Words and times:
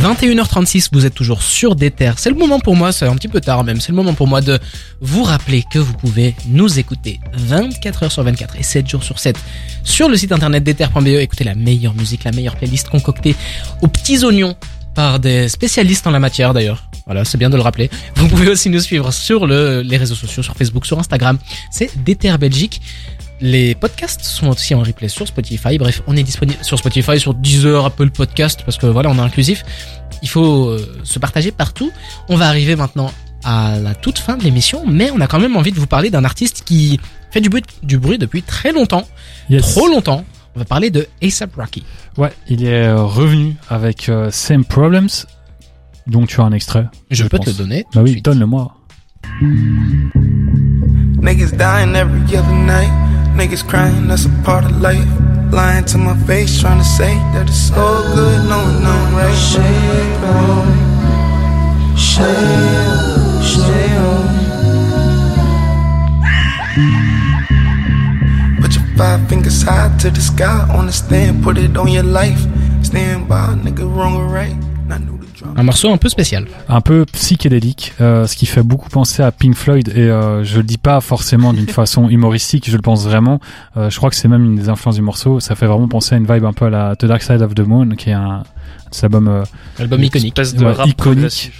21h36, 0.00 0.88
vous 0.92 1.04
êtes 1.04 1.14
toujours 1.14 1.42
sur 1.42 1.76
des. 1.76 1.92
C'est 2.16 2.30
le 2.30 2.36
moment 2.36 2.58
pour 2.58 2.74
moi, 2.74 2.90
c'est 2.90 3.04
un 3.04 3.14
petit 3.16 3.28
peu 3.28 3.40
tard 3.40 3.64
même, 3.64 3.82
c'est 3.82 3.90
le 3.92 3.96
moment 3.96 4.14
pour 4.14 4.26
moi 4.26 4.40
de 4.40 4.58
vous 5.02 5.22
rappeler 5.24 5.62
que 5.70 5.78
vous 5.78 5.92
pouvez 5.92 6.34
nous 6.48 6.78
écouter 6.78 7.20
24 7.34 8.06
h 8.06 8.08
sur 8.08 8.22
24 8.22 8.56
et 8.56 8.62
7 8.62 8.88
jours 8.88 9.02
sur 9.02 9.18
7 9.18 9.36
sur 9.84 10.08
le 10.08 10.16
site 10.16 10.32
internet 10.32 10.64
d'ether.be. 10.64 11.06
Écoutez 11.06 11.44
la 11.44 11.54
meilleure 11.54 11.94
musique, 11.94 12.24
la 12.24 12.32
meilleure 12.32 12.56
playlist 12.56 12.88
concoctée 12.88 13.36
aux 13.82 13.88
petits 13.88 14.24
oignons 14.24 14.56
par 14.94 15.20
des 15.20 15.50
spécialistes 15.50 16.06
en 16.06 16.12
la 16.12 16.18
matière 16.18 16.54
d'ailleurs. 16.54 16.88
Voilà, 17.04 17.26
c'est 17.26 17.36
bien 17.36 17.50
de 17.50 17.56
le 17.56 17.62
rappeler. 17.62 17.90
Vous 18.16 18.28
pouvez 18.28 18.48
aussi 18.48 18.70
nous 18.70 18.80
suivre 18.80 19.12
sur 19.12 19.46
le, 19.46 19.82
les 19.82 19.98
réseaux 19.98 20.14
sociaux, 20.14 20.42
sur 20.42 20.54
Facebook, 20.54 20.86
sur 20.86 20.98
Instagram. 20.98 21.36
C'est 21.70 21.90
Déter 22.02 22.38
Belgique. 22.38 22.80
Les 23.40 23.74
podcasts 23.74 24.22
sont 24.22 24.48
aussi 24.48 24.74
en 24.74 24.82
replay 24.82 25.08
sur 25.08 25.26
Spotify. 25.26 25.78
Bref, 25.78 26.02
on 26.06 26.16
est 26.16 26.22
disponible 26.22 26.62
sur 26.62 26.78
Spotify, 26.78 27.18
sur 27.18 27.32
Deezer, 27.32 27.86
Apple 27.86 28.10
Podcast, 28.10 28.62
parce 28.64 28.76
que 28.76 28.86
voilà, 28.86 29.10
on 29.10 29.16
est 29.16 29.20
inclusif. 29.20 29.64
Il 30.22 30.28
faut 30.28 30.66
euh, 30.66 31.00
se 31.04 31.18
partager 31.18 31.50
partout. 31.50 31.90
On 32.28 32.36
va 32.36 32.48
arriver 32.48 32.76
maintenant 32.76 33.10
à 33.44 33.78
la 33.78 33.94
toute 33.94 34.18
fin 34.18 34.36
de 34.36 34.44
l'émission, 34.44 34.84
mais 34.86 35.10
on 35.10 35.20
a 35.20 35.26
quand 35.26 35.40
même 35.40 35.56
envie 35.56 35.72
de 35.72 35.78
vous 35.78 35.86
parler 35.86 36.10
d'un 36.10 36.24
artiste 36.24 36.64
qui 36.66 37.00
fait 37.30 37.40
du 37.40 37.48
bruit, 37.48 37.62
du 37.82 37.98
bruit 37.98 38.18
depuis 38.18 38.42
très 38.42 38.72
longtemps, 38.72 39.08
trop 39.60 39.88
longtemps. 39.88 40.24
On 40.54 40.58
va 40.58 40.64
parler 40.66 40.90
de 40.90 41.06
ASAP 41.22 41.54
Rocky. 41.56 41.84
Ouais, 42.18 42.32
il 42.48 42.64
est 42.64 42.88
euh, 42.88 43.02
revenu 43.02 43.56
avec 43.70 44.08
euh, 44.08 44.30
Same 44.30 44.64
Problems, 44.64 45.08
donc 46.06 46.28
tu 46.28 46.40
as 46.40 46.44
un 46.44 46.52
extrait. 46.52 46.86
Je, 47.10 47.24
peux 47.24 47.38
te 47.38 47.48
le 47.48 47.56
donner. 47.56 47.86
Bah 47.94 48.02
oui, 48.02 48.20
donne-le-moi. 48.20 48.76
Niggas 51.22 51.52
dying 51.52 51.94
every 51.94 52.36
other 52.36 52.52
night. 52.52 53.09
Niggas 53.40 53.64
crying, 53.66 54.06
that's 54.06 54.26
a 54.26 54.28
part 54.44 54.64
of 54.66 54.82
life. 54.82 55.08
Lying 55.50 55.86
to 55.86 55.96
my 55.96 56.14
face, 56.26 56.60
trying 56.60 56.76
to 56.76 56.84
say 56.84 57.14
that 57.32 57.48
it's 57.48 57.70
all 57.72 58.02
good, 58.14 58.46
knowing 58.50 58.84
I'm 58.84 59.14
right. 59.16 59.34
Shade 59.34 60.24
on 60.28 60.68
me, 60.68 60.82
shade, 61.96 63.40
shade 63.40 63.96
on. 63.96 64.28
Put 68.60 68.74
your 68.76 68.84
five 68.98 69.26
fingers 69.26 69.62
high 69.62 69.88
to 70.00 70.10
the 70.10 70.20
sky, 70.20 70.68
on 70.76 70.84
the 70.84 70.92
stand, 70.92 71.42
put 71.42 71.56
it 71.56 71.78
on 71.78 71.88
your 71.88 72.02
life. 72.02 72.46
Stand 72.82 73.26
by, 73.26 73.54
nigga, 73.54 73.86
wrong 73.90 74.16
or 74.16 74.26
right. 74.26 74.69
Un 75.56 75.62
morceau 75.62 75.90
un 75.90 75.96
peu 75.96 76.08
spécial. 76.08 76.46
Un 76.68 76.80
peu 76.80 77.04
psychédélique, 77.12 77.92
euh, 78.00 78.26
ce 78.26 78.36
qui 78.36 78.46
fait 78.46 78.62
beaucoup 78.62 78.88
penser 78.88 79.22
à 79.22 79.32
Pink 79.32 79.54
Floyd 79.54 79.88
et 79.88 80.00
euh, 80.00 80.44
je 80.44 80.58
le 80.58 80.62
dis 80.62 80.78
pas 80.78 81.00
forcément 81.00 81.52
d'une 81.52 81.68
façon 81.80 82.08
humoristique, 82.08 82.70
je 82.70 82.76
le 82.76 82.82
pense 82.82 83.04
vraiment. 83.04 83.40
Euh, 83.76 83.90
je 83.90 83.96
crois 83.96 84.10
que 84.10 84.16
c'est 84.16 84.28
même 84.28 84.44
une 84.44 84.56
des 84.56 84.68
influences 84.68 84.96
du 84.96 85.02
morceau. 85.02 85.40
Ça 85.40 85.54
fait 85.54 85.66
vraiment 85.66 85.88
penser 85.88 86.14
à 86.14 86.18
une 86.18 86.26
vibe 86.26 86.44
un 86.44 86.52
peu 86.52 86.66
à 86.66 86.70
la 86.70 86.96
The 86.96 87.06
Dark 87.06 87.22
Side 87.22 87.42
of 87.42 87.54
the 87.54 87.60
Moon, 87.60 87.90
qui 87.90 88.10
est 88.10 88.14
un, 88.14 88.42
album, 89.02 89.28
euh, 89.28 89.42
album 89.78 90.02
iconique, 90.02 90.38
espèce 90.38 90.54
de 90.54 90.64
ouais, 90.64 90.72
rap 90.72 90.88
iconique. 90.88 91.52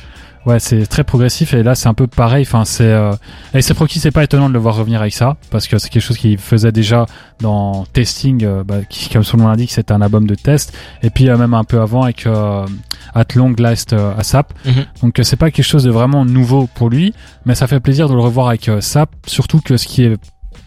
Ouais, 0.47 0.59
c'est 0.59 0.87
très 0.87 1.05
progressif 1.05 1.53
et 1.53 1.63
là 1.63 1.75
c'est 1.75 1.89
un 1.89 1.95
peu 1.95 2.07
pareil. 2.07 2.45
Enfin, 2.47 2.65
c'est 2.65 2.85
euh... 2.85 3.13
et 3.53 3.61
c'est 3.61 3.75
c'est 3.89 4.11
pas 4.11 4.25
étonnant 4.25 4.49
de 4.49 4.55
le 4.55 4.59
voir 4.59 4.77
revenir 4.77 5.01
avec 5.01 5.13
ça 5.13 5.37
parce 5.51 5.69
que 5.69 5.77
c'est 5.79 5.91
quelque 5.91 6.03
chose 6.03 6.17
qu'il 6.17 6.39
faisait 6.39 6.73
déjà 6.73 7.07
dans 7.41 7.85
Testing, 7.93 8.45
euh, 8.45 8.65
bah, 8.65 8.79
qui 8.89 9.11
comme 9.11 9.23
son 9.23 9.37
nom 9.37 9.49
l'indique, 9.49 9.71
c'était 9.71 9.93
un 9.93 10.01
album 10.01 10.27
de 10.27 10.35
test. 10.35 10.77
Et 11.03 11.11
puis 11.11 11.29
euh, 11.29 11.37
même 11.37 11.53
un 11.53 11.65
peu 11.65 11.81
avant 11.81 12.03
avec 12.03 12.27
euh, 12.27 12.67
At 13.15 13.27
Long 13.35 13.55
Last 13.59 13.93
ASAP. 13.93 14.55
Mhm. 14.65 14.87
Donc 15.03 15.21
c'est 15.23 15.37
pas 15.37 15.51
quelque 15.51 15.65
chose 15.67 15.85
de 15.85 15.91
vraiment 15.91 16.25
nouveau 16.25 16.69
pour 16.75 16.89
lui, 16.89 17.13
mais 17.45 17.55
ça 17.55 17.67
fait 17.67 17.81
plaisir 17.81 18.09
de 18.09 18.15
le 18.15 18.21
revoir 18.21 18.49
avec 18.49 18.71
Sap. 18.81 19.11
Surtout 19.27 19.61
que 19.61 19.77
ce 19.77 19.87
qui 19.87 20.05
est 20.05 20.17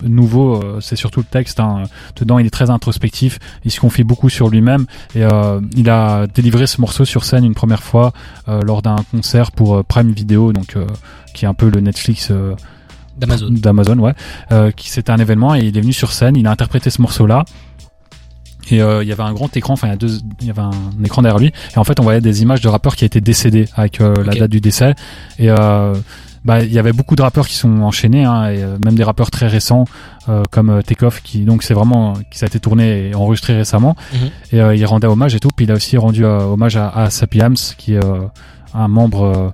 nouveau, 0.04 0.56
euh, 0.56 0.80
c'est 0.82 0.96
surtout 0.96 1.20
le 1.22 1.26
texte. 1.26 1.60
Hein. 1.60 1.84
Dedans, 2.16 2.40
il 2.40 2.46
est 2.46 2.52
très 2.52 2.70
introspectif. 2.70 3.40
Il 3.66 3.72
se 3.72 3.80
confie 3.80 4.04
beaucoup 4.04 4.30
sur 4.30 4.50
lui-même 4.50 4.86
et 5.16 5.24
euh, 5.24 5.60
il 5.76 5.90
a 5.90 6.28
délivré 6.28 6.68
ce 6.68 6.82
morceau 6.82 7.06
sur 7.06 7.24
scène 7.26 7.46
une 7.46 7.56
première 7.56 7.84
fois 7.84 8.14
euh, 8.48 8.62
lors 8.62 8.82
d'un 8.82 8.98
concert 9.12 9.52
pour 9.52 9.84
Prime 9.86 10.12
Video, 10.12 10.54
donc 10.54 10.78
qui 11.34 11.46
est 11.46 11.48
un 11.48 11.54
peu 11.54 11.70
le 11.70 11.82
Netflix 11.82 12.32
D'Amazon. 13.18 13.50
d'Amazon, 13.52 14.00
ouais. 14.00 14.14
Euh, 14.52 14.72
qui 14.72 14.90
c'était 14.90 15.12
un 15.12 15.18
événement 15.18 15.56
et 15.56 15.60
il 15.60 15.78
est 15.78 15.82
venu 15.82 15.94
sur 15.94 16.12
scène. 16.12 16.36
Il 16.36 16.48
a 16.48 16.52
interprété 16.52 16.90
ce 16.90 17.02
morceau-là. 17.02 17.46
Et 18.72 18.82
euh, 18.82 19.04
il 19.04 19.10
y 19.10 19.12
avait 19.12 19.24
un 19.24 19.34
grand 19.34 19.56
écran, 19.58 19.74
enfin 19.74 19.88
il 19.88 19.90
y 19.92 19.94
a 19.94 19.98
deux, 19.98 20.20
il 20.40 20.48
y 20.48 20.50
avait 20.50 20.62
un, 20.62 20.72
écran 21.04 21.22
derrière 21.22 21.38
lui. 21.40 21.52
Et 21.76 21.78
en 21.78 21.84
fait, 21.84 22.00
on 22.00 22.04
voyait 22.04 22.22
des 22.22 22.42
images 22.42 22.62
de 22.62 22.70
rappeurs 22.70 22.96
qui 22.96 23.04
étaient 23.04 23.22
décédés 23.22 23.68
avec 23.76 24.00
euh, 24.00 24.14
la 24.24 24.34
date 24.34 24.52
du 24.52 24.62
décès. 24.62 24.96
Et 25.38 25.50
bah 26.46 26.62
il 26.62 26.74
y 26.74 26.80
avait 26.80 26.94
beaucoup 26.94 27.16
de 27.16 27.22
rappeurs 27.22 27.48
qui 27.48 27.56
sont 27.56 27.82
enchaînés, 27.82 28.26
hein, 28.26 28.50
et 28.50 28.64
euh, 28.64 28.78
même 28.84 28.96
des 28.96 29.04
rappeurs 29.04 29.32
très 29.32 29.48
récents 29.48 29.86
euh, 30.30 30.44
comme 30.52 30.70
euh, 30.70 30.82
Takeoff, 30.82 31.22
qui 31.22 31.40
donc 31.46 31.64
c'est 31.64 31.74
vraiment 31.74 32.14
qui 32.30 32.40
ça 32.40 32.46
a 32.46 32.48
été 32.48 32.60
tourné 32.60 33.10
et 33.10 33.16
enregistré 33.16 33.56
récemment. 33.56 33.96
Mhm. 34.14 34.30
Et 34.52 34.62
euh, 34.62 34.76
il 34.76 34.86
rendait 34.86 35.08
hommage 35.08 35.36
et 35.36 35.40
tout. 35.40 35.50
Puis 35.56 35.66
il 35.66 35.72
a 35.72 35.76
aussi 35.76 35.98
rendu 35.98 36.26
hommage 36.26 36.76
à, 36.78 36.90
à 36.90 37.10
Sapiams, 37.10 37.56
qui 37.78 37.94
est 37.94 38.04
euh, 38.04 38.22
un 38.74 38.88
membre. 38.88 39.54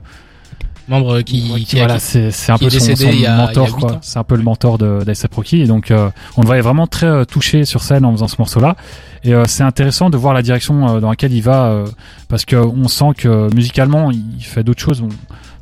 Membre 0.89 1.21
qui, 1.21 1.51
Ouais, 1.53 1.59
qui, 1.61 1.77
voilà, 1.77 1.95
qui- 1.95 2.01
c'est 2.01 2.31
c'est 2.31 2.51
un 2.51 2.57
qui 2.57 2.65
peu 2.65 2.69
son, 2.71 2.95
son 2.95 3.09
il 3.09 3.21
y 3.21 3.25
a- 3.25 3.35
mentor. 3.37 3.99
C'est 4.01 4.19
un 4.19 4.23
peu 4.23 4.35
le 4.35 4.43
mentor 4.43 4.77
de 4.77 5.03
d'Aesop 5.05 5.33
Rocky. 5.35 5.61
Et 5.61 5.67
donc, 5.67 5.91
euh, 5.91 6.09
on 6.37 6.41
le 6.41 6.47
voyait 6.47 6.61
vraiment 6.61 6.87
très 6.87 7.05
euh, 7.07 7.25
touché 7.25 7.65
sur 7.65 7.81
scène 7.83 8.05
en 8.05 8.11
faisant 8.11 8.27
ce 8.27 8.35
morceau-là. 8.39 8.75
Et 9.23 9.33
euh, 9.33 9.45
c'est 9.47 9.63
intéressant 9.63 10.09
de 10.09 10.17
voir 10.17 10.33
la 10.33 10.41
direction 10.41 10.95
euh, 10.95 10.99
dans 10.99 11.09
laquelle 11.09 11.33
il 11.33 11.41
va, 11.41 11.65
euh, 11.67 11.85
parce 12.27 12.45
que 12.45 12.55
on 12.55 12.87
sent 12.87 13.11
que 13.17 13.53
musicalement, 13.53 14.11
il 14.11 14.43
fait 14.43 14.63
d'autres 14.63 14.81
choses. 14.81 15.01
Bon, 15.01 15.09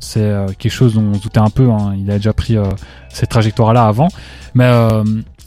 c'est 0.00 0.20
euh, 0.22 0.46
quelque 0.58 0.72
chose 0.72 0.94
dont 0.94 1.02
on 1.02 1.14
se 1.14 1.20
doutait 1.22 1.40
un 1.40 1.50
peu. 1.50 1.68
Hein. 1.70 1.94
Il 1.98 2.10
a 2.10 2.16
déjà 2.18 2.32
pris 2.32 2.56
euh, 2.56 2.62
cette 3.08 3.30
trajectoire-là 3.30 3.84
avant, 3.86 4.08
mais 4.54 4.64
euh, 4.64 5.02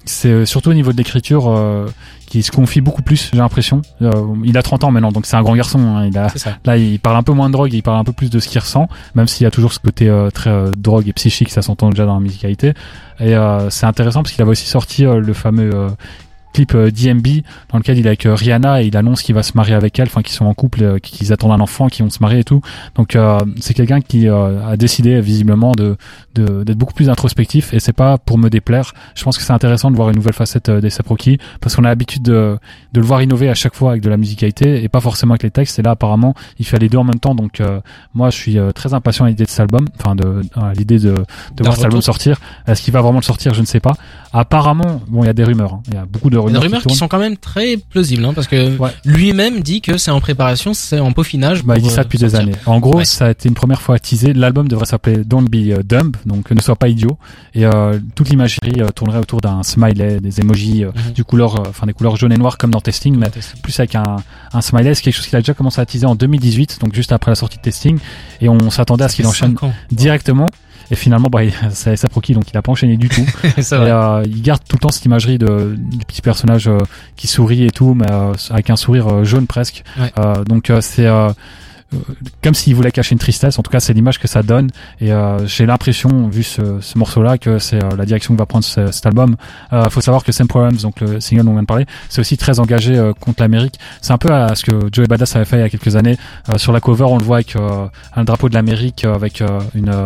c'est 0.06 0.46
surtout 0.46 0.70
au 0.72 0.74
niveau 0.74 0.92
de 0.92 0.98
l'écriture 0.98 1.48
euh, 1.50 1.88
qui 2.28 2.44
se 2.44 2.52
confie 2.52 2.82
beaucoup 2.82 3.02
plus. 3.02 3.30
J'ai 3.32 3.38
l'impression. 3.40 3.82
Euh, 4.02 4.12
il 4.44 4.58
a 4.58 4.64
30 4.64 4.86
ans 4.86 4.92
maintenant, 4.92 5.12
donc 5.12 5.26
c'est 5.26 5.36
un 5.36 5.42
grand 5.44 5.56
garçon. 5.56 5.80
hein. 5.80 6.08
Il 6.08 6.18
a. 6.18 6.28
Là, 6.66 6.78
il 6.78 7.00
parle 7.00 7.18
un 7.18 7.24
peu 7.24 7.34
moins 7.34 7.48
de 7.48 7.54
drogue, 7.54 7.74
il 7.74 7.84
parle 7.84 8.00
un 8.00 8.04
peu 8.04 8.14
plus 8.14 8.30
de 8.30 8.40
ce 8.40 8.48
qu'il 8.48 8.60
ressent, 8.60 8.88
même 9.16 9.28
s'il 9.28 9.44
y 9.44 9.48
a 9.48 9.52
toujours 9.52 9.74
ce 9.74 9.80
côté 9.80 10.10
euh, 10.10 10.30
très 10.30 10.50
euh, 10.50 10.72
drogue 10.78 11.08
et 11.08 11.14
psychique, 11.14 11.50
ça 11.50 11.62
s'entend 11.62 11.90
déjà 11.90 12.06
dans 12.06 12.16
la 12.16 12.20
musicalité. 12.20 12.74
Et 13.20 13.36
euh, 13.36 13.70
c'est 13.70 13.86
intéressant 13.86 14.24
parce 14.24 14.34
qu'il 14.34 14.42
avait 14.42 14.52
aussi 14.52 14.68
sorti 14.68 15.06
euh, 15.06 15.20
le 15.20 15.34
fameux 15.34 15.70
euh, 15.74 15.90
clip 16.54 16.76
euh, 16.76 16.92
DMB 16.92 17.28
dans 17.72 17.78
lequel 17.78 17.98
il 17.98 18.06
est 18.06 18.10
avec 18.10 18.26
euh, 18.26 18.36
Rihanna 18.36 18.84
et 18.84 18.88
il 18.88 18.98
annonce 18.98 19.22
qu'il 19.22 19.36
va 19.36 19.44
se 19.44 19.54
marier 19.56 19.74
avec 19.74 19.98
elle, 20.00 20.08
enfin 20.08 20.22
qu'ils 20.22 20.34
sont 20.36 20.46
en 20.46 20.54
couple, 20.54 20.84
euh, 20.84 21.00
qu'ils 21.00 21.32
attendent 21.34 21.52
un 21.52 21.60
enfant, 21.60 21.88
qu'ils 21.88 22.04
vont 22.04 22.10
se 22.10 22.20
marier 22.22 22.40
et 22.40 22.44
tout. 22.44 22.62
Donc 22.96 23.16
euh, 23.16 23.40
c'est 23.60 23.74
quelqu'un 23.74 24.02
qui 24.02 24.28
euh, 24.28 24.66
a 24.68 24.78
décidé 24.78 25.20
visiblement 25.22 25.72
de 25.74 25.96
de- 26.36 26.64
d'être 26.64 26.78
beaucoup 26.78 26.94
plus 26.94 27.10
introspectif 27.10 27.74
et 27.74 27.80
c'est 27.80 27.94
pas 27.94 28.18
pour 28.18 28.38
me 28.38 28.50
déplaire. 28.50 28.94
Je 29.16 29.24
pense 29.24 29.38
que 29.38 29.44
c'est 29.44 29.54
intéressant 29.54 29.92
de 29.92 29.96
voir 29.96 30.10
une 30.10 30.16
nouvelle 30.16 30.34
facette 30.34 30.70
d'A$AP 30.70 31.08
Rocky 31.08 31.38
parce 31.60 31.76
qu'on 31.76 31.84
a 31.84 31.90
l'habitude 31.90 32.24
de 32.24 32.58
de 32.94 33.00
le 33.00 33.06
voir 33.06 33.22
innover 33.22 33.50
à 33.50 33.54
chaque 33.56 33.76
fois 33.76 33.92
avec 33.92 34.02
de 34.02 34.10
la 34.10 34.18
musicalité 34.18 34.84
et 34.84 34.90
pas 34.90 35.00
forcément 35.02 35.34
avec 35.34 35.44
les 35.44 35.52
textes. 35.52 35.80
Et 35.80 35.82
là 35.82 35.92
apparemment 35.92 36.34
il 36.60 36.66
fait 36.66 36.80
les 36.80 36.90
deux 36.90 36.98
en 36.98 37.04
même 37.04 37.20
temps. 37.20 37.36
Donc 37.36 37.60
euh, 37.62 37.80
moi 38.14 38.30
je 38.30 38.38
suis 38.38 38.58
euh, 38.58 38.72
très 38.72 38.94
impatient 38.94 39.26
à 39.26 39.30
l'idée 39.30 39.44
de 39.46 39.50
cet 39.50 39.60
album, 39.62 39.88
enfin 40.00 40.16
de 40.16 40.42
à 40.56 40.74
l'idée 40.74 41.00
de 41.00 41.14
de 41.56 41.64
voir 41.64 41.76
cet 41.76 41.86
album 41.86 42.02
sortir. 42.02 42.40
Est-ce 42.68 42.82
qu'il 42.82 42.94
va 42.94 43.02
vraiment 43.02 43.20
le 43.20 43.24
sortir? 43.24 43.54
Je 43.54 43.62
ne 43.62 43.66
sais 43.66 43.80
pas. 43.80 43.94
Apparemment 44.34 45.02
bon 45.08 45.24
il 45.24 45.28
y 45.28 45.30
a 45.30 45.34
des 45.34 45.44
rumeurs, 45.44 45.74
hein. 45.76 45.82
il 45.88 45.94
y 45.96 45.98
a 45.98 46.06
beaucoup 46.06 46.30
de 46.30 46.38
Des 46.50 46.58
rumeurs, 46.58 46.82
qui 46.84 46.96
sont 46.96 47.08
quand 47.08 47.20
même 47.20 47.38
très 47.38 47.78
plausibles, 47.78 48.24
hein, 48.26 48.34
parce 48.34 48.48
que 48.48 48.78
Ouais. 48.78 48.92
lui-même 49.06 49.60
dit 49.62 49.82
que 49.82 49.98
c'est 49.98 50.12
en 50.12 50.20
préparation, 50.22 50.74
c'est 50.74 51.00
en 51.00 51.12
peaufinage. 51.12 51.64
Bah, 51.64 51.76
il 51.78 51.84
dit 51.84 51.90
ça 51.90 52.02
euh, 52.02 52.04
depuis 52.04 52.18
des 52.20 52.36
années. 52.36 52.54
En 52.66 52.80
gros, 52.80 52.98
Ouais. 52.98 53.06
ça 53.06 53.28
a 53.28 53.32
été 53.32 53.48
une 53.50 53.56
première 53.56 53.82
fois 53.82 54.00
teasé. 54.00 54.34
L'album 54.34 54.68
devrait 54.68 54.86
s'appeler 54.86 55.18
Don't 55.26 55.46
Be 55.50 55.72
euh, 55.72 55.84
Dumb, 55.84 56.16
donc 56.26 56.50
ne 56.52 56.62
sois 56.62 56.76
pas 56.76 56.88
idiot. 56.88 57.18
Et 57.54 57.66
euh, 57.66 58.00
toute 58.16 58.30
l'imagerie 58.30 58.82
euh, 58.82 58.90
tournerait 58.90 59.20
autour 59.20 59.42
d'un 59.42 59.64
smiley, 59.64 60.20
des 60.20 60.40
emojis, 60.40 60.84
euh, 60.84 60.92
Mhm. 61.08 61.14
du 61.14 61.24
couleur, 61.24 61.62
enfin 61.68 61.86
des 61.88 61.94
couleurs 61.94 62.16
jaune 62.16 62.32
et 62.34 62.38
noir 62.38 62.58
comme 62.58 62.72
dans 62.72 62.82
Testing, 62.82 63.16
mais 63.18 63.30
plus 63.62 63.80
avec 63.80 63.96
un, 63.96 64.18
un 64.54 64.62
smiley. 64.62 64.94
C'est 64.96 65.02
quelque 65.04 65.16
chose 65.16 65.28
qu'il 65.28 65.36
a 65.36 65.42
déjà 65.42 65.54
commencé 65.54 65.80
à 65.82 65.86
teaser 65.86 66.06
en 66.06 66.16
2018, 66.16 66.80
donc 66.82 66.94
juste 66.96 67.12
après 67.12 67.32
la 67.32 67.36
sortie 67.36 67.58
de 67.58 67.62
Testing. 67.64 67.98
Et 68.42 68.50
on 68.50 68.70
s'attendait 68.70 69.04
à 69.04 69.10
ce 69.10 69.16
qu'il 69.16 69.28
enchaîne 69.28 69.56
ans. 69.62 69.72
Et 70.92 70.96
finalement, 70.96 71.30
bah, 71.32 71.40
c'est 71.72 71.96
sa 71.96 72.08
Rocky, 72.14 72.34
donc 72.34 72.52
il 72.52 72.58
a 72.58 72.62
pas 72.62 72.72
enchaîné 72.72 72.98
du 72.98 73.10
tout. 73.10 73.26
Et, 73.58 73.62
euh, 73.72 74.24
il 74.26 74.42
garde 74.42 74.62
tout 74.68 74.76
le 74.76 74.82
temps 74.82 74.90
cette 74.90 75.06
imagerie 75.06 75.38
de, 75.38 75.76
du 75.78 76.06
petit 76.06 76.22
personnage 76.22 76.68
euh, 76.68 76.78
qui 77.16 77.28
sourit 77.28 77.66
et 77.66 77.72
tout, 77.72 77.94
mais 77.94 78.12
euh, 78.12 78.34
avec 78.50 78.70
un 78.70 78.76
sourire 78.76 79.08
euh, 79.08 79.24
jaune 79.24 79.48
presque. 79.48 79.84
Ouais. 80.00 80.12
Euh, 80.20 80.44
donc 80.44 80.70
euh, 80.70 80.80
c'est 80.82 81.06
euh, 81.08 81.30
euh, 81.94 81.98
comme 82.44 82.54
s'il 82.54 82.74
voulait 82.76 82.92
cacher 82.92 83.14
une 83.14 83.20
tristesse. 83.20 83.58
En 83.60 83.64
tout 83.64 83.72
cas, 83.72 83.80
c'est 83.80 83.94
l'image 83.94 84.18
que 84.20 84.28
ça 84.28 84.44
donne. 84.44 84.70
Et 85.02 85.12
euh, 85.12 85.46
j'ai 85.48 85.66
l'impression, 85.66 86.28
vu 86.30 86.44
ce, 86.44 86.80
ce 86.82 86.98
morceau-là, 86.98 87.38
que 87.38 87.60
c'est 87.60 87.84
euh, 87.84 87.90
la 87.98 88.06
direction 88.06 88.34
que 88.34 88.40
va 88.40 88.46
prendre 88.46 88.64
ce- 88.64 88.92
cet 88.92 89.06
album. 89.06 89.36
Il 89.74 89.90
faut 89.90 90.00
savoir 90.02 90.24
que 90.24 90.32
Same 90.32 90.48
Problems, 90.48 90.78
donc 90.78 91.00
le 91.02 91.20
single 91.20 91.44
dont 91.44 91.52
on 91.52 91.54
vient 91.54 91.62
de 91.64 91.68
parler, 91.68 91.86
c'est 92.10 92.20
aussi 92.22 92.38
très 92.38 92.60
engagé 92.60 92.98
euh, 92.98 93.14
contre 93.14 93.42
l'Amérique. 93.42 93.78
C'est 94.02 94.14
un 94.14 94.18
peu 94.18 94.34
à 94.34 94.56
ce 94.56 94.64
que 94.64 94.88
Joey 94.92 95.08
Badass 95.08 95.36
avait 95.36 95.46
fait 95.46 95.58
il 95.58 95.62
y 95.62 95.64
a 95.64 95.70
quelques 95.70 95.96
années. 95.96 96.18
Euh, 96.50 96.58
sur 96.58 96.72
la 96.72 96.80
cover, 96.80 97.06
on 97.06 97.18
le 97.18 97.24
voit 97.26 97.38
avec 97.38 97.56
euh, 97.58 97.88
un 98.16 98.24
drapeau 98.24 98.48
de 98.50 98.54
l'Amérique, 98.56 99.04
euh, 99.06 99.14
avec 99.16 99.42
euh, 99.42 99.60
une 99.76 99.90
euh, 99.90 100.06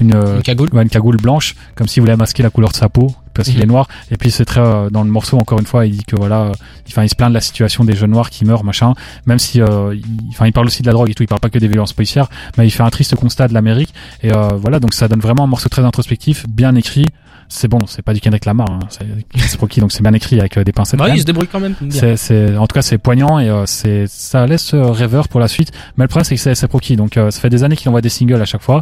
une, 0.00 0.14
euh, 0.14 0.36
Une 0.36 0.42
cagoule. 0.42 0.68
ouais, 0.72 0.82
une 0.82 0.88
cagoule 0.88 1.16
blanche, 1.16 1.54
comme 1.74 1.86
s'il 1.88 2.00
voulait 2.02 2.16
masquer 2.16 2.42
la 2.42 2.50
couleur 2.50 2.70
de 2.70 2.76
sa 2.76 2.88
peau, 2.88 3.14
parce 3.34 3.48
qu'il 3.48 3.58
Mhm. 3.58 3.62
est 3.64 3.66
noir. 3.66 3.88
Et 4.10 4.16
puis 4.16 4.30
c'est 4.30 4.44
très 4.44 4.60
euh, 4.60 4.90
dans 4.90 5.04
le 5.04 5.10
morceau 5.10 5.38
encore 5.38 5.58
une 5.58 5.66
fois, 5.66 5.86
il 5.86 5.92
dit 5.98 6.04
que 6.04 6.16
voilà, 6.16 6.40
euh, 6.42 6.52
enfin 6.88 7.02
il 7.04 7.08
se 7.08 7.14
plaint 7.14 7.28
de 7.30 7.34
la 7.34 7.40
situation 7.40 7.84
des 7.84 7.94
jeunes 7.96 8.10
noirs 8.12 8.30
qui 8.30 8.44
meurent, 8.44 8.64
machin. 8.64 8.94
Même 9.26 9.38
si, 9.38 9.60
euh, 9.60 9.94
il, 9.94 10.04
enfin 10.30 10.46
il 10.46 10.52
parle 10.52 10.66
aussi 10.66 10.82
de 10.82 10.86
la 10.86 10.92
drogue 10.92 11.10
et 11.10 11.14
tout, 11.14 11.22
il 11.22 11.26
parle 11.28 11.40
pas 11.40 11.50
que 11.50 11.58
des 11.58 11.68
violences 11.68 11.92
policières, 11.92 12.28
mais 12.58 12.66
il 12.66 12.70
fait 12.70 12.82
un 12.82 12.90
triste 12.90 13.14
constat 13.16 13.48
de 13.48 13.54
l'Amérique. 13.54 13.92
Et 14.22 14.32
euh, 14.32 14.48
voilà, 14.56 14.80
donc 14.80 14.94
ça 14.94 15.08
donne 15.08 15.20
vraiment 15.20 15.44
un 15.44 15.48
morceau 15.48 15.68
très 15.68 15.82
introspectif, 15.82 16.46
bien 16.48 16.74
écrit. 16.74 17.06
C'est 17.48 17.68
bon, 17.68 17.78
c'est 17.86 18.02
pas 18.02 18.12
du 18.14 18.20
Kendrick 18.20 18.44
Lamar, 18.44 18.70
hein, 18.70 18.78
c'est 18.88 19.06
Chris 19.36 19.56
Rocky, 19.60 19.80
donc 19.80 19.92
c'est 19.92 20.02
bien 20.02 20.12
écrit 20.12 20.38
avec 20.40 20.56
euh, 20.56 20.64
des 20.64 20.72
pincettes. 20.72 20.98
Bah 20.98 21.08
il 21.10 21.20
se 21.20 21.24
débrouille 21.24 21.48
quand 21.48 21.60
même. 21.60 21.74
C'est, 21.90 22.16
c'est, 22.16 22.56
en 22.56 22.66
tout 22.66 22.74
cas, 22.74 22.82
c'est 22.82 22.98
poignant 22.98 23.38
et 23.38 23.48
euh, 23.48 23.64
c'est, 23.66 24.06
ça 24.08 24.46
laisse 24.46 24.74
euh, 24.74 24.90
rêveur 24.90 25.28
pour 25.28 25.40
la 25.40 25.48
suite. 25.48 25.72
Mais 25.96 26.04
le 26.04 26.08
problème, 26.08 26.24
c'est 26.24 26.36
que 26.36 26.54
c'est 26.54 26.70
Rocky, 26.72 26.96
donc 26.96 27.16
euh, 27.16 27.30
ça 27.30 27.40
fait 27.40 27.50
des 27.50 27.64
années 27.64 27.76
qu'il 27.76 27.88
envoie 27.88 28.00
des 28.00 28.08
singles 28.08 28.40
à 28.40 28.44
chaque 28.44 28.62
fois. 28.62 28.80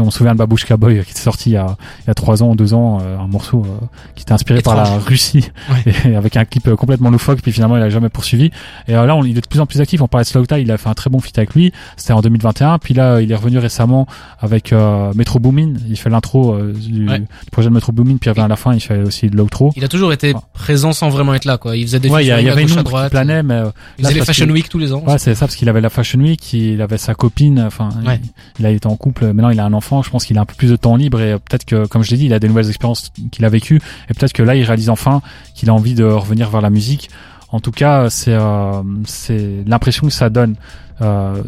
On 0.00 0.10
se 0.10 0.18
souvient 0.18 0.32
de 0.32 0.38
Babushka 0.38 0.76
Boy 0.76 0.98
euh, 0.98 1.02
qui 1.02 1.10
était 1.12 1.20
sorti 1.20 1.50
il 1.50 1.54
y 1.54 1.56
a, 1.56 1.76
il 2.04 2.08
y 2.08 2.10
a 2.10 2.14
trois 2.14 2.42
ans, 2.42 2.54
deux 2.54 2.74
ans, 2.74 2.98
euh, 3.02 3.18
un 3.18 3.26
morceau 3.26 3.64
euh, 3.64 3.86
qui 4.14 4.22
était 4.22 4.32
inspiré 4.32 4.60
par 4.62 4.74
la. 4.76 4.84
Russie 4.98 5.50
et 6.04 6.16
avec 6.16 6.36
un 6.36 6.44
clip 6.44 6.70
complètement 6.74 7.10
loufoque. 7.10 7.40
Puis 7.42 7.52
finalement, 7.52 7.76
il 7.76 7.82
a 7.82 7.90
jamais 7.90 8.08
poursuivi. 8.08 8.50
Et 8.88 8.92
là, 8.92 9.14
on, 9.14 9.24
il 9.24 9.36
est 9.36 9.40
de 9.40 9.46
plus 9.46 9.60
en 9.60 9.66
plus 9.66 9.80
actif. 9.80 10.00
On 10.00 10.08
parlait 10.08 10.24
de 10.24 10.28
Slow 10.28 10.46
Tie, 10.46 10.60
il 10.62 10.70
a 10.70 10.78
fait 10.78 10.88
un 10.88 10.94
très 10.94 11.10
bon 11.10 11.20
feat 11.20 11.36
avec 11.38 11.54
lui. 11.54 11.72
C'était 11.96 12.12
en 12.12 12.20
2021. 12.20 12.78
Puis 12.78 12.94
là, 12.94 13.20
il 13.20 13.30
est 13.30 13.34
revenu 13.34 13.58
récemment 13.58 14.06
avec 14.40 14.72
euh, 14.72 15.12
Metro 15.14 15.38
Boomin. 15.38 15.74
Il 15.88 15.96
fait 15.96 16.10
l'intro 16.10 16.56
du, 16.58 17.06
Ouais. 17.08 17.18
du 17.20 17.50
projet 17.52 17.68
de 17.68 17.74
Metro 17.74 17.92
Boomin. 17.92 18.05
Puis 18.14 18.30
à 18.30 18.48
la 18.48 18.56
fin, 18.56 18.72
il 18.74 18.80
fait 18.80 19.02
aussi 19.02 19.28
de 19.28 19.36
l'outro. 19.36 19.72
Il 19.76 19.84
a 19.84 19.88
toujours 19.88 20.12
été 20.12 20.34
présent 20.52 20.92
sans 20.92 21.08
vraiment 21.10 21.34
être 21.34 21.44
là, 21.44 21.58
quoi. 21.58 21.76
Il 21.76 21.84
faisait 21.84 22.00
des 22.00 22.08
Ouais, 22.08 22.24
il 22.24 22.26
y, 22.26 22.42
il 22.42 22.48
avait 22.48 22.62
une 22.62 22.68
qui 22.68 22.82
planait, 23.10 23.42
mais 23.42 23.54
euh, 23.54 23.70
Il 23.98 24.02
là, 24.04 24.08
faisait 24.10 24.20
les 24.20 24.26
Fashion 24.26 24.46
Week 24.48 24.68
tous 24.68 24.78
les 24.78 24.92
ans. 24.92 25.02
Ouais, 25.06 25.18
c'est 25.18 25.34
ça, 25.34 25.46
parce 25.46 25.56
qu'il 25.56 25.68
avait 25.68 25.80
la 25.80 25.90
Fashion 25.90 26.20
Week, 26.20 26.52
il 26.52 26.80
avait 26.82 26.98
sa 26.98 27.14
copine, 27.14 27.60
enfin, 27.60 27.90
Ouais. 28.06 28.20
il, 28.22 28.30
il 28.60 28.66
a 28.66 28.70
été 28.70 28.86
en 28.86 28.96
couple, 28.96 29.26
maintenant 29.26 29.50
il 29.50 29.60
a 29.60 29.64
un 29.64 29.72
enfant, 29.72 30.02
je 30.02 30.10
pense 30.10 30.24
qu'il 30.24 30.38
a 30.38 30.40
un 30.42 30.44
peu 30.46 30.54
plus 30.54 30.70
de 30.70 30.76
temps 30.76 30.96
libre 30.96 31.20
et 31.20 31.32
euh, 31.32 31.38
peut-être 31.38 31.64
que, 31.64 31.86
comme 31.86 32.02
je 32.02 32.10
l'ai 32.10 32.16
dit, 32.16 32.26
il 32.26 32.32
a 32.34 32.38
des 32.38 32.48
nouvelles 32.48 32.68
expériences 32.68 33.10
qu'il 33.30 33.44
a 33.44 33.48
vécues 33.48 33.80
et 34.08 34.14
peut-être 34.14 34.32
que 34.32 34.42
là, 34.42 34.54
il 34.54 34.62
réalise 34.64 34.90
enfin 34.90 35.22
qu'il 35.54 35.68
a 35.70 35.74
envie 35.74 35.94
de 35.94 36.04
revenir 36.04 36.50
vers 36.50 36.60
la 36.60 36.70
musique. 36.70 37.10
En 37.50 37.60
tout 37.60 37.70
cas, 37.70 38.10
c'est 38.10 38.32
euh, 38.34 38.82
c'est 39.04 39.62
l'impression 39.66 40.06
que 40.06 40.12
ça 40.12 40.28
donne. 40.30 40.56
Euh, 41.02 41.42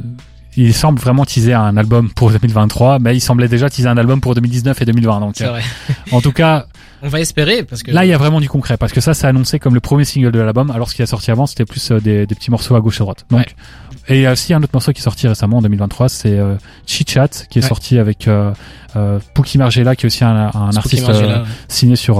il 0.64 0.74
semble 0.74 0.98
vraiment 0.98 1.24
teaser 1.24 1.54
un 1.54 1.76
album 1.76 2.10
pour 2.10 2.30
2023, 2.30 2.98
mais 2.98 3.14
il 3.16 3.20
semblait 3.20 3.48
déjà 3.48 3.70
teaser 3.70 3.88
un 3.88 3.96
album 3.96 4.20
pour 4.20 4.34
2019 4.34 4.80
et 4.82 4.84
2020. 4.84 5.20
Donc, 5.20 5.34
C'est 5.36 5.44
euh, 5.46 5.50
vrai. 5.50 5.62
en 6.12 6.20
tout 6.20 6.32
cas, 6.32 6.66
On 7.00 7.08
va 7.08 7.20
espérer 7.20 7.62
parce 7.62 7.84
que 7.84 7.92
Là, 7.92 8.04
il 8.04 8.08
y 8.08 8.12
a 8.12 8.18
vraiment 8.18 8.40
du 8.40 8.48
concret 8.48 8.76
parce 8.76 8.92
que 8.92 9.00
ça, 9.00 9.14
c'est 9.14 9.28
annoncé 9.28 9.60
comme 9.60 9.72
le 9.74 9.78
premier 9.78 10.04
single 10.04 10.32
de 10.32 10.40
l'album, 10.40 10.72
alors 10.72 10.90
ce 10.90 10.96
qui 10.96 11.02
a 11.02 11.06
sorti 11.06 11.30
avant, 11.30 11.46
c'était 11.46 11.64
plus 11.64 11.92
euh, 11.92 12.00
des, 12.00 12.26
des 12.26 12.34
petits 12.34 12.50
morceaux 12.50 12.74
à 12.74 12.80
gauche 12.80 12.98
et 12.98 13.02
à 13.02 13.04
droite. 13.04 13.24
Donc, 13.30 13.54
et 14.08 14.16
il 14.16 14.22
y 14.22 14.26
a 14.26 14.32
aussi 14.32 14.52
un 14.52 14.60
autre 14.62 14.72
morceau 14.72 14.92
qui 14.92 15.00
est 15.00 15.04
sorti 15.04 15.28
récemment 15.28 15.58
en 15.58 15.62
2023, 15.62 16.08
c'est 16.08 16.36
euh, 16.36 16.56
Chit 16.86 17.04
Chat, 17.08 17.46
qui 17.50 17.60
est 17.60 17.62
Ouais. 17.62 17.68
sorti 17.68 17.98
avec 17.98 18.26
euh, 18.26 18.52
euh, 18.96 19.20
Pookie 19.34 19.58
Margella, 19.58 19.94
qui 19.94 20.06
est 20.06 20.08
aussi 20.08 20.24
un, 20.24 20.50
artiste 20.74 21.08
euh, 21.08 21.44
signé 21.68 21.94
sur 21.94 22.18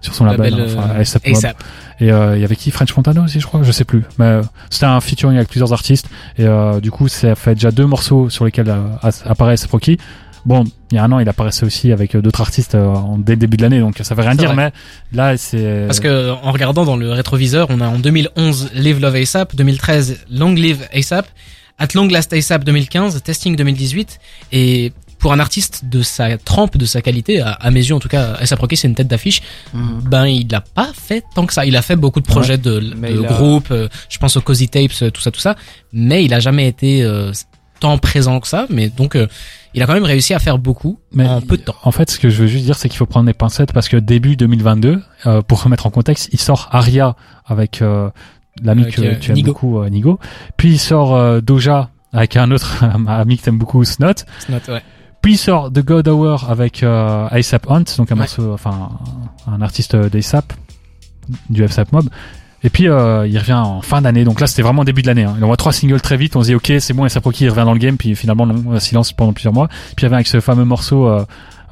sur 0.00 0.14
son 0.14 0.24
label, 0.24 0.54
label, 0.54 0.76
enfin, 0.76 0.90
euh, 0.90 1.00
ASAP. 1.00 1.26
ASAP. 1.26 1.62
Et 2.00 2.10
euh, 2.10 2.36
il 2.36 2.40
y 2.40 2.44
avait 2.44 2.56
qui? 2.56 2.70
French 2.70 2.96
Montana 2.96 3.22
aussi, 3.22 3.40
je 3.40 3.46
crois, 3.46 3.62
je 3.62 3.72
sais 3.72 3.84
plus. 3.84 4.02
Mais 4.18 4.24
euh, 4.24 4.42
c'était 4.70 4.86
un 4.86 5.00
featuring 5.00 5.36
avec 5.36 5.48
plusieurs 5.48 5.72
artistes. 5.72 6.06
Et 6.38 6.44
euh, 6.46 6.80
du 6.80 6.90
coup, 6.90 7.08
ça 7.08 7.34
fait 7.34 7.54
déjà 7.54 7.70
deux 7.70 7.86
morceaux 7.86 8.30
sur 8.30 8.44
lesquels 8.44 8.70
euh, 8.70 9.10
apparaît 9.26 9.52
ASAP 9.52 9.70
Rocky. 9.70 9.98
Bon, 10.46 10.64
il 10.90 10.94
y 10.94 10.98
a 10.98 11.04
un 11.04 11.12
an, 11.12 11.18
il 11.18 11.28
apparaissait 11.28 11.66
aussi 11.66 11.92
avec 11.92 12.16
d'autres 12.16 12.40
artistes 12.40 12.74
dès 13.18 13.32
le 13.32 13.38
début 13.38 13.58
de 13.58 13.62
l'année, 13.62 13.80
donc 13.80 13.98
ça 14.00 14.14
veut 14.14 14.22
rien 14.22 14.34
dire. 14.34 14.54
vrai. 14.54 14.72
Mais 15.12 15.16
là, 15.16 15.36
c'est 15.36 15.84
Parce 15.86 16.00
que 16.00 16.30
en 16.30 16.50
regardant 16.50 16.86
dans 16.86 16.96
le 16.96 17.12
rétroviseur, 17.12 17.66
on 17.68 17.82
a 17.82 17.86
en 17.86 17.98
2011 17.98 18.70
Live 18.72 19.00
Love 19.00 19.16
ASAP, 19.16 19.54
2013 19.54 20.24
Long 20.30 20.54
Live 20.54 20.88
ASAP, 20.94 21.26
At 21.78 21.88
Long 21.94 22.08
Last 22.08 22.32
ASAP 22.32 22.64
2015, 22.64 23.22
Testing 23.22 23.54
2018 23.54 24.18
et 24.52 24.92
pour 25.20 25.32
un 25.32 25.38
artiste 25.38 25.84
de 25.84 26.02
sa 26.02 26.36
trempe, 26.38 26.76
de 26.76 26.84
sa 26.86 27.02
qualité, 27.02 27.40
à, 27.40 27.50
à 27.52 27.70
mes 27.70 27.80
yeux 27.80 27.94
en 27.94 28.00
tout 28.00 28.08
cas, 28.08 28.32
ASAP 28.40 28.58
Rocky 28.58 28.76
c'est 28.76 28.88
une 28.88 28.94
tête 28.94 29.06
d'affiche. 29.08 29.42
Mhm. 29.74 30.00
Ben 30.04 30.26
il 30.26 30.52
a 30.54 30.60
pas 30.62 30.90
fait 30.94 31.22
tant 31.34 31.46
que 31.46 31.52
ça. 31.52 31.64
Il 31.66 31.76
a 31.76 31.82
fait 31.82 31.96
beaucoup 31.96 32.20
de 32.20 32.26
projets 32.26 32.58
de, 32.58 32.80
de 32.80 33.24
a- 33.24 33.32
groupes, 33.32 33.70
euh, 33.70 33.88
je 34.08 34.18
pense 34.18 34.36
aux 34.36 34.40
Cozy 34.40 34.68
Tapes, 34.68 34.90
euh, 35.02 35.10
tout 35.10 35.20
ça, 35.20 35.30
tout 35.30 35.40
ça, 35.40 35.54
mais 35.92 36.24
il 36.24 36.34
a 36.34 36.40
jamais 36.40 36.66
été 36.66 37.02
euh, 37.02 37.32
tant 37.78 37.96
présent 37.98 38.40
que 38.40 38.48
ça. 38.48 38.66
Mais 38.70 38.88
donc 38.88 39.14
euh, 39.14 39.26
il 39.74 39.82
a 39.82 39.86
quand 39.86 39.94
même 39.94 40.04
réussi 40.04 40.34
à 40.34 40.38
faire 40.40 40.58
beaucoup 40.58 40.98
Mais 41.12 41.26
en 41.28 41.40
peu 41.40 41.56
de 41.56 41.62
temps. 41.62 41.76
En 41.84 41.92
fait, 41.92 42.10
ce 42.10 42.18
que 42.18 42.28
je 42.28 42.42
veux 42.42 42.48
juste 42.48 42.64
dire, 42.64 42.76
c'est 42.76 42.88
qu'il 42.88 42.98
faut 42.98 43.06
prendre 43.06 43.26
les 43.28 43.34
pincettes 43.34 43.72
parce 43.72 43.88
que 43.88 43.96
début 43.98 44.36
2022, 44.36 45.00
euh, 45.26 45.42
pour 45.42 45.62
remettre 45.62 45.86
en 45.86 45.90
contexte, 45.90 46.28
il 46.32 46.40
sort 46.40 46.68
Aria 46.72 47.14
avec 47.46 47.80
euh, 47.82 48.10
l'ami 48.62 48.90
que 48.90 49.00
euh, 49.00 49.14
tu 49.20 49.30
aimes 49.30 49.36
Nigo. 49.36 49.52
beaucoup, 49.52 49.78
euh, 49.80 49.88
Nigo. 49.90 50.18
Puis 50.56 50.70
il 50.72 50.78
sort 50.80 51.14
euh, 51.14 51.40
Doja 51.40 51.90
avec 52.12 52.36
un 52.36 52.50
autre 52.50 52.82
ami 53.06 53.36
que 53.38 53.42
t'aimes 53.44 53.58
beaucoup, 53.58 53.84
Snot. 53.84 54.24
Notre- 54.48 54.72
ouais. 54.72 54.82
Puis 55.22 55.34
il 55.34 55.38
sort 55.38 55.70
The 55.72 55.80
God 55.84 56.08
Hour 56.08 56.50
avec 56.50 56.82
euh, 56.82 57.28
ASAP 57.30 57.70
Hunt, 57.70 57.84
donc 57.98 58.10
un 58.10 58.14
Ouais. 58.14 58.20
morceau, 58.20 58.52
enfin 58.52 58.88
un 59.46 59.60
artiste 59.60 59.94
d'ASAP, 59.96 60.52
du 61.50 61.62
ASAP 61.64 61.92
Mob. 61.92 62.08
Et 62.62 62.68
puis 62.70 62.88
euh, 62.88 63.26
il 63.26 63.38
revient 63.38 63.54
en 63.54 63.80
fin 63.80 64.02
d'année, 64.02 64.24
donc 64.24 64.40
là 64.40 64.46
c'était 64.46 64.62
vraiment 64.62 64.84
début 64.84 65.02
de 65.02 65.06
l'année. 65.06 65.24
Hein. 65.24 65.34
Il 65.38 65.44
envoie 65.44 65.56
trois 65.56 65.72
singles 65.72 66.00
très 66.00 66.16
vite, 66.16 66.36
on 66.36 66.42
se 66.42 66.48
dit 66.48 66.54
ok 66.54 66.72
c'est 66.78 66.92
bon 66.92 67.04
ASAP 67.04 67.24
Rocky 67.24 67.44
il 67.44 67.50
revient 67.50 67.64
dans 67.64 67.72
le 67.72 67.78
game, 67.78 67.96
puis 67.96 68.14
finalement 68.14 68.46
non, 68.46 68.74
euh, 68.74 68.78
silence 68.78 69.12
pendant 69.12 69.32
plusieurs 69.32 69.54
mois. 69.54 69.68
Puis 69.68 70.02
il 70.02 70.04
revient 70.06 70.16
avec 70.16 70.26
ce 70.26 70.40
fameux 70.40 70.64
morceau 70.64 71.10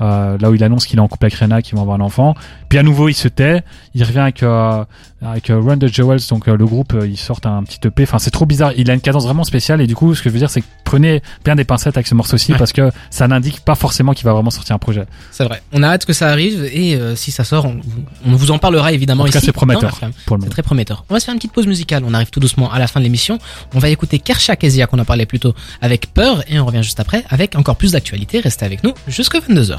euh, 0.00 0.36
là 0.40 0.50
où 0.50 0.54
il 0.54 0.62
annonce 0.64 0.86
qu'il 0.86 0.98
est 0.98 1.02
en 1.02 1.08
couple 1.08 1.26
avec 1.26 1.34
Rena, 1.34 1.62
qu'il 1.62 1.74
va 1.76 1.82
avoir 1.82 1.96
un 1.96 2.00
enfant. 2.00 2.34
Puis 2.68 2.78
à 2.78 2.82
nouveau 2.82 3.08
il 3.08 3.14
se 3.14 3.28
tait, 3.28 3.62
il 3.94 4.04
revient 4.04 4.18
avec 4.20 4.42
euh, 4.42 4.84
avec 5.22 5.50
euh, 5.50 5.58
Run 5.60 5.78
the 5.78 5.88
Jewels, 5.92 6.20
donc 6.30 6.46
euh, 6.48 6.56
le 6.56 6.64
groupe 6.66 6.92
euh, 6.94 7.06
ils 7.06 7.16
sortent 7.16 7.46
un 7.46 7.62
petit 7.64 7.80
EP. 7.86 8.02
Enfin 8.04 8.18
c'est 8.18 8.30
trop 8.30 8.46
bizarre, 8.46 8.72
il 8.76 8.90
a 8.90 8.94
une 8.94 9.00
cadence 9.00 9.24
vraiment 9.24 9.44
spéciale 9.44 9.80
et 9.80 9.86
du 9.86 9.94
coup 9.96 10.14
ce 10.14 10.22
que 10.22 10.28
je 10.28 10.34
veux 10.34 10.38
dire 10.38 10.50
c'est 10.50 10.60
que 10.60 10.66
prenez 10.84 11.22
bien 11.44 11.56
des 11.56 11.64
pincettes 11.64 11.96
avec 11.96 12.06
ce 12.06 12.14
morceau-ci 12.14 12.52
Ouais. 12.52 12.58
parce 12.58 12.72
que 12.72 12.90
ça 13.10 13.26
n'indique 13.28 13.60
pas 13.60 13.74
forcément 13.74 14.12
qu'il 14.12 14.24
va 14.24 14.32
vraiment 14.32 14.50
sortir 14.50 14.74
un 14.76 14.78
projet. 14.78 15.04
C'est 15.32 15.44
vrai. 15.44 15.62
On 15.72 15.82
a 15.82 15.88
hâte 15.88 16.04
que 16.06 16.12
ça 16.12 16.28
arrive 16.28 16.64
et 16.72 16.94
euh, 16.94 17.16
si 17.16 17.30
ça 17.30 17.44
sort, 17.44 17.66
on, 17.66 17.80
on 18.26 18.36
vous 18.36 18.50
en 18.52 18.58
parlera 18.58 18.92
évidemment 18.92 19.24
En 19.24 19.26
tout 19.26 19.32
cas 19.32 19.38
ici. 19.38 19.46
c'est 19.46 19.52
prometteur 19.52 19.98
C'est 20.00 20.48
très 20.50 20.62
prometteur. 20.62 21.04
On 21.10 21.14
va 21.14 21.20
se 21.20 21.24
faire 21.24 21.34
une 21.34 21.38
petite 21.38 21.52
pause 21.52 21.66
musicale. 21.66 22.04
On 22.06 22.14
arrive 22.14 22.30
tout 22.30 22.40
doucement 22.40 22.70
à 22.72 22.78
la 22.78 22.86
fin 22.86 23.00
de 23.00 23.04
l'émission. 23.04 23.38
On 23.74 23.78
va 23.80 23.88
écouter 23.90 24.18
Kersha 24.18 24.56
Kezia 24.56 24.86
qu'on 24.86 24.98
a 24.98 25.04
parlé 25.04 25.26
plus 25.26 25.40
tôt 25.40 25.54
avec 25.82 26.12
Peur 26.14 26.42
et 26.48 26.58
on 26.60 26.64
revient 26.66 26.82
juste 26.82 27.00
après 27.00 27.24
avec 27.28 27.56
encore 27.56 27.76
plus 27.76 27.92
d'actualité. 27.92 28.40
Restez 28.40 28.64
avec 28.64 28.82
nous 28.84 28.92
jusqu'à 29.08 29.40
22h. 29.40 29.78